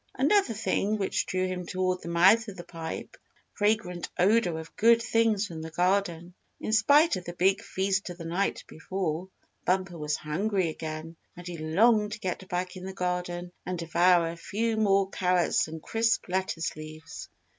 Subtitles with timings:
[0.15, 4.57] Another thing which drew him toward the mouth of the pipe was the fragrant odor
[4.57, 6.33] of good things from the garden.
[6.59, 9.29] In spite of the big feast of the night before,
[9.63, 14.31] Bumper was hungry again, and he longed to get back in the garden and devour
[14.31, 17.29] a few more carrots and crisp lettuce leaves.